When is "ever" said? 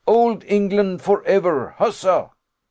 1.25-1.75